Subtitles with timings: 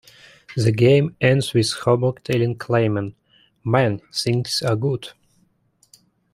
[0.57, 3.13] The game ends with Hoborg telling Klaymen
[3.63, 5.09] "Man, things are good".